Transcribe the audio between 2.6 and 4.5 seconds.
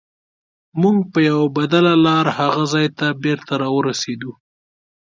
ځای ته بېرته راورسیدلو.